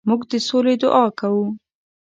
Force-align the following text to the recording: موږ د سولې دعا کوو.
موږ 0.07 0.21
د 0.31 0.33
سولې 0.47 0.73
دعا 0.81 1.05
کوو. 1.19 1.45